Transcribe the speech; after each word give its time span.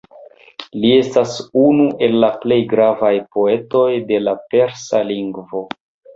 Li 0.85 0.93
estas 1.01 1.35
unu 1.63 1.85
el 2.07 2.17
la 2.23 2.31
plej 2.47 2.57
gravaj 2.73 3.13
poetoj 3.37 3.85
de 4.09 4.21
la 4.31 4.35
persa 4.57 5.05
lingvo. 5.13 5.65